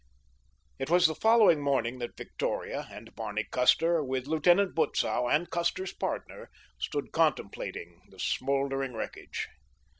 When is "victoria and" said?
2.17-3.13